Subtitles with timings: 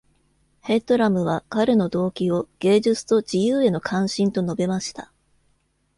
[0.61, 5.11] ヘッドラムは彼の動機を「芸術と自由への関心」と述べました。